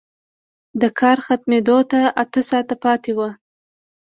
[0.81, 3.29] د کار ختمېدو ته اته ساعته پاتې وو